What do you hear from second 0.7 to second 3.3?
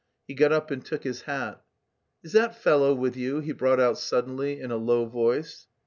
and took his hat. "Is that fellow with